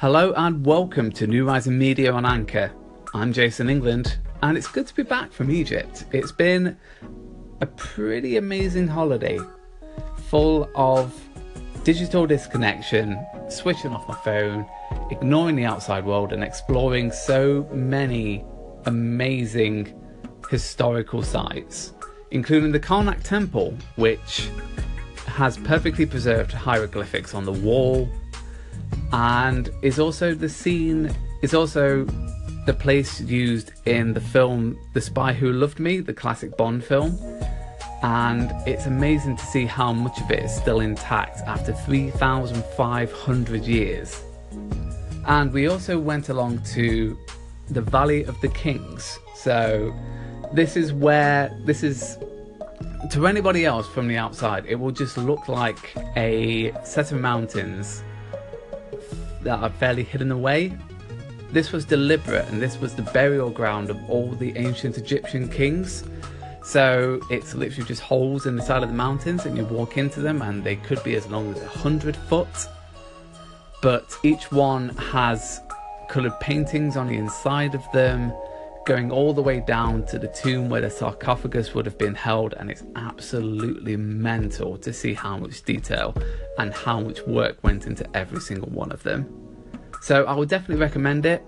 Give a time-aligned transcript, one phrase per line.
[0.00, 2.70] Hello and welcome to New Rising Media on Anchor.
[3.14, 6.04] I'm Jason England, and it's good to be back from Egypt.
[6.12, 6.76] It's been
[7.60, 9.40] a pretty amazing holiday,
[10.28, 11.12] full of
[11.82, 14.64] digital disconnection, switching off my phone,
[15.10, 18.44] ignoring the outside world, and exploring so many
[18.86, 20.00] amazing
[20.48, 21.92] historical sites,
[22.30, 24.48] including the Karnak Temple, which
[25.26, 28.08] has perfectly preserved hieroglyphics on the wall
[29.12, 32.04] and is also the scene is also
[32.66, 37.18] the place used in the film The Spy Who Loved Me, the classic Bond film.
[38.02, 44.22] And it's amazing to see how much of it is still intact after 3,500 years.
[45.26, 47.18] And we also went along to
[47.70, 49.18] the Valley of the Kings.
[49.34, 49.94] So,
[50.52, 52.18] this is where, this is,
[53.10, 58.02] to anybody else from the outside, it will just look like a set of mountains
[59.48, 60.76] that are fairly hidden away.
[61.52, 66.04] This was deliberate, and this was the burial ground of all the ancient Egyptian kings.
[66.62, 70.20] So it's literally just holes in the side of the mountains, and you walk into
[70.20, 72.68] them, and they could be as long as a hundred foot.
[73.80, 75.62] But each one has
[76.10, 78.30] coloured paintings on the inside of them,
[78.88, 82.54] going all the way down to the tomb where the sarcophagus would have been held,
[82.54, 86.16] and it's absolutely mental to see how much detail
[86.56, 89.20] and how much work went into every single one of them.
[90.00, 91.44] So I would definitely recommend it.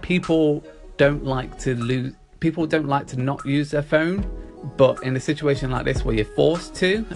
[0.00, 0.64] People
[0.96, 4.28] don't like to lose people don't like to not use their phone,
[4.76, 7.06] but in a situation like this where you're forced to,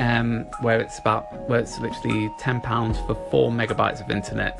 [0.00, 4.58] um, where it's about where it's literally ten pounds for four megabytes of internet,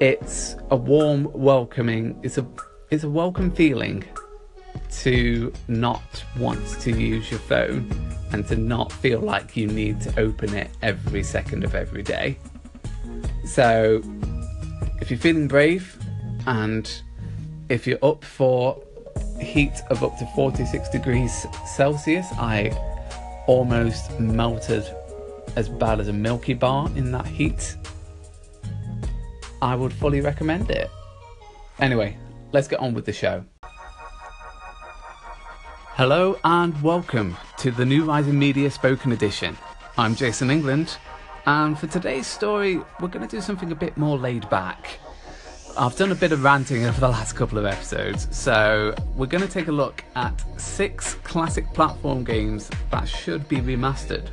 [0.00, 2.18] it's a warm, welcoming.
[2.22, 2.46] It's a
[2.90, 4.04] it's a welcome feeling
[5.02, 7.90] to not want to use your phone
[8.32, 12.38] and to not feel like you need to open it every second of every day.
[13.44, 14.02] So,
[15.00, 15.98] if you're feeling brave
[16.46, 16.90] and
[17.68, 18.82] if you're up for
[19.40, 22.70] heat of up to 46 degrees Celsius, I
[23.46, 24.84] almost melted
[25.56, 27.76] as bad as a Milky Bar in that heat.
[29.60, 30.88] I would fully recommend it.
[31.80, 32.16] Anyway,
[32.52, 33.44] let's get on with the show.
[35.96, 39.56] Hello and welcome to the New Rising Media Spoken Edition.
[39.96, 40.96] I'm Jason England,
[41.44, 45.00] and for today's story, we're going to do something a bit more laid back.
[45.76, 49.42] I've done a bit of ranting over the last couple of episodes, so we're going
[49.42, 54.28] to take a look at six classic platform games that should be remastered.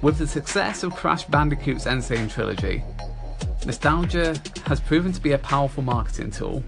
[0.00, 2.02] With the success of Crash Bandicoot's N.
[2.02, 2.82] Sane Trilogy,
[3.66, 4.34] nostalgia
[4.66, 6.64] has proven to be a powerful marketing tool,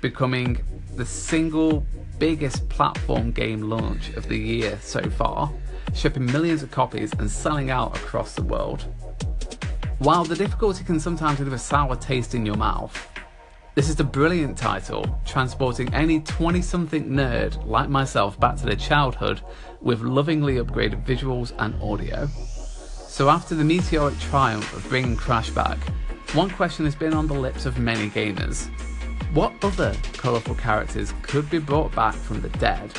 [0.00, 0.58] becoming
[0.96, 1.86] the single
[2.18, 5.52] biggest platform game launch of the year so far,
[5.94, 8.86] shipping millions of copies and selling out across the world.
[9.98, 13.08] While the difficulty can sometimes leave a sour taste in your mouth,
[13.74, 18.76] this is a brilliant title, transporting any 20 something nerd like myself back to their
[18.76, 19.40] childhood
[19.80, 22.28] with lovingly upgraded visuals and audio.
[23.08, 25.78] So, after the meteoric triumph of bringing Crash back,
[26.34, 28.70] one question has been on the lips of many gamers
[29.32, 32.90] what other colourful characters could be brought back from the dead?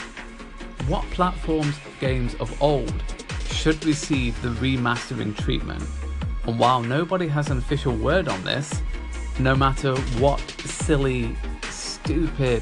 [0.88, 2.94] What platforms games of old
[3.48, 5.84] should receive the remastering treatment?
[6.46, 8.82] And while nobody has an official word on this,
[9.40, 11.36] no matter what silly,
[11.72, 12.62] stupid,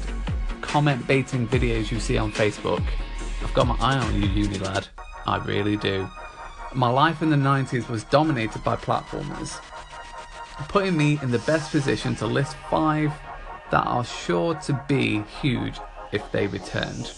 [0.62, 2.82] comment baiting videos you see on Facebook,
[3.42, 4.88] I've got my eye on you, UNILAD.
[5.26, 6.08] I really do.
[6.74, 9.58] My life in the 90s was dominated by platformers,
[10.68, 13.10] putting me in the best position to list five
[13.70, 15.78] that are sure to be huge
[16.12, 17.10] if they returned.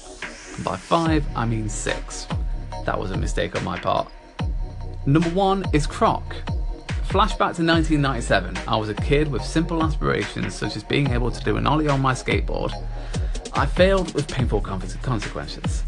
[0.64, 2.28] by five, I mean six.
[2.86, 4.10] That was a mistake on my part.
[5.04, 6.22] Number one is Croc.
[7.08, 8.56] Flashback to 1997.
[8.68, 11.88] I was a kid with simple aspirations such as being able to do an ollie
[11.88, 12.72] on my skateboard.
[13.54, 15.82] I failed with painful consequences.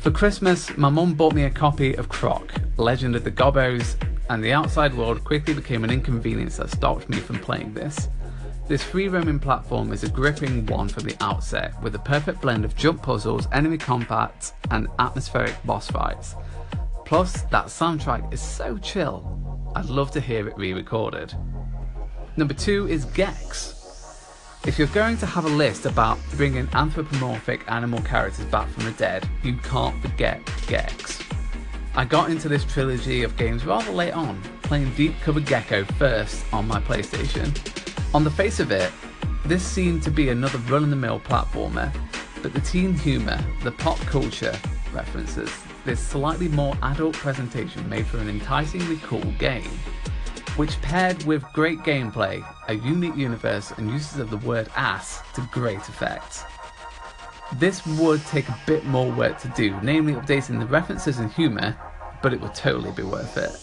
[0.00, 3.96] For Christmas, my mum bought me a copy of Croc, Legend of the Gobbos,
[4.30, 8.08] and the outside world quickly became an inconvenience that stopped me from playing this.
[8.68, 12.64] This free roaming platform is a gripping one from the outset, with a perfect blend
[12.64, 16.36] of jump puzzles, enemy combat, and atmospheric boss fights.
[17.04, 21.34] Plus, that soundtrack is so chill, I'd love to hear it re recorded.
[22.36, 23.77] Number two is Gex.
[24.68, 28.90] If you're going to have a list about bringing anthropomorphic animal characters back from the
[28.90, 31.22] dead, you can't forget Gex.
[31.94, 36.44] I got into this trilogy of games rather late on, playing Deep Cover Gecko first
[36.52, 37.48] on my PlayStation.
[38.14, 38.92] On the face of it,
[39.46, 41.90] this seemed to be another run of the mill platformer,
[42.42, 44.54] but the teen humour, the pop culture
[44.92, 45.50] references,
[45.86, 49.70] this slightly more adult presentation made for an enticingly cool game.
[50.58, 55.40] Which paired with great gameplay, a unique universe, and uses of the word ass to
[55.52, 56.44] great effect.
[57.54, 61.76] This would take a bit more work to do, namely updating the references and humour,
[62.22, 63.54] but it would totally be worth it.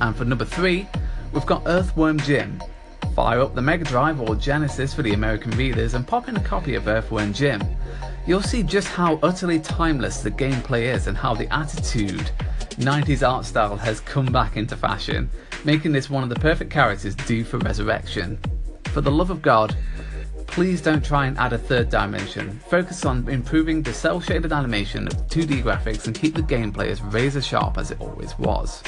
[0.00, 0.86] And for number three,
[1.32, 2.62] we've got Earthworm Jim.
[3.16, 6.40] Fire up the Mega Drive or Genesis for the American readers and pop in a
[6.40, 7.60] copy of Earthworm Jim.
[8.28, 12.30] You'll see just how utterly timeless the gameplay is and how the attitude
[12.78, 15.28] 90s art style has come back into fashion,
[15.64, 18.38] making this one of the perfect characters due for resurrection.
[18.84, 19.76] For the love of God,
[20.46, 22.60] please don't try and add a third dimension.
[22.68, 27.02] Focus on improving the cel shaded animation of 2D graphics and keep the gameplay as
[27.02, 28.82] razor sharp as it always was.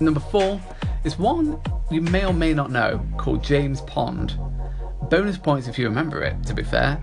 [0.00, 0.60] Number 4
[1.04, 1.60] is one
[1.90, 4.36] you may or may not know called James Pond.
[5.08, 7.00] Bonus points if you remember it, to be fair.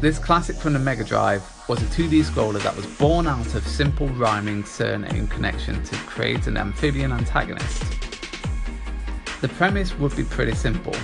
[0.00, 3.66] This classic from the Mega Drive was a 2D scroller that was born out of
[3.66, 7.82] simple rhyming surname connection to create an amphibian antagonist.
[9.40, 10.94] The premise would be pretty simple.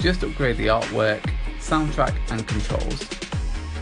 [0.00, 1.22] Just upgrade the artwork,
[1.58, 3.08] soundtrack and controls.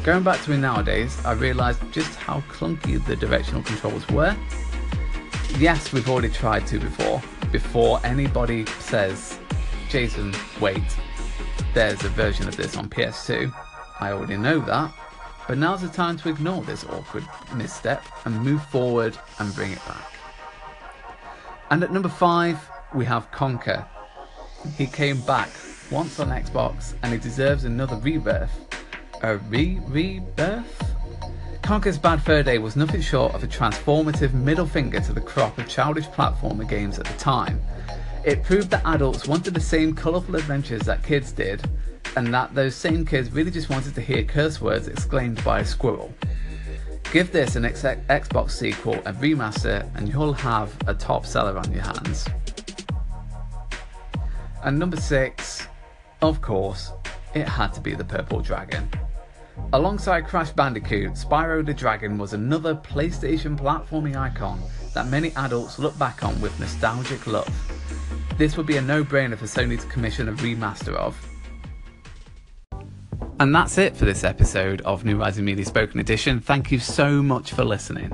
[0.04, 4.36] Going back to it nowadays, I realised just how clunky the directional controls were.
[5.58, 7.20] Yes, we've already tried to before,
[7.50, 9.38] before anybody says,
[9.88, 10.96] Jason, wait,
[11.74, 13.52] there's a version of this on PS2.
[14.00, 14.92] I already know that,
[15.48, 19.84] but now's the time to ignore this awkward misstep and move forward and bring it
[19.86, 20.12] back.
[21.70, 23.86] And at number 5, we have Conker.
[24.76, 25.48] He came back
[25.90, 28.60] once on Xbox and he deserves another rebirth.
[29.22, 30.94] A re rebirth?
[31.62, 35.58] Conker's Bad Fur Day was nothing short of a transformative middle finger to the crop
[35.58, 37.60] of childish platformer games at the time.
[38.24, 41.68] It proved that adults wanted the same colourful adventures that kids did,
[42.16, 45.64] and that those same kids really just wanted to hear curse words exclaimed by a
[45.64, 46.12] squirrel.
[47.12, 51.72] Give this an X- Xbox sequel and remaster, and you'll have a top seller on
[51.72, 52.26] your hands.
[54.64, 55.66] And number six,
[56.22, 56.92] of course,
[57.34, 58.88] it had to be the Purple Dragon.
[59.72, 64.60] Alongside Crash Bandicoot, Spyro the Dragon was another PlayStation platforming icon
[64.94, 67.48] that many adults look back on with nostalgic love.
[68.36, 71.16] This would be a no brainer for Sony to commission a remaster of,
[73.38, 76.40] and that's it for this episode of New Rising Media Spoken Edition.
[76.40, 78.10] Thank you so much for listening.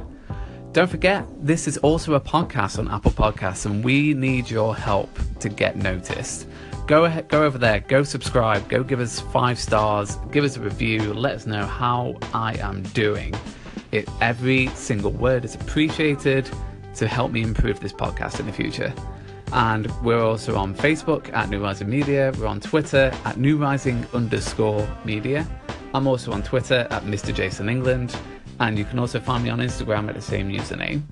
[0.73, 5.11] Don't forget, this is also a podcast on Apple Podcasts, and we need your help
[5.39, 6.49] to get noticed.
[6.87, 10.61] Go ahead, go over there, go subscribe, go give us five stars, give us a
[10.61, 13.35] review, let us know how I am doing.
[13.93, 16.51] It every single word is appreciated
[16.97, 18.93] to help me improve this podcast in the future.
[19.53, 22.33] And we're also on Facebook at New Rising Media.
[22.39, 25.47] We're on Twitter at New Rising underscore media.
[25.95, 27.35] I'm also on Twitter at Mr.
[27.35, 28.17] Jason England.
[28.61, 31.03] And you can also find me on Instagram at the same username.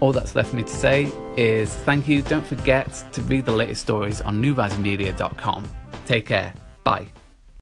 [0.00, 2.22] All that's left for me to say is thank you.
[2.22, 5.68] Don't forget to read the latest stories on newrisingmedia.com.
[6.06, 6.54] Take care.
[6.84, 7.06] Bye.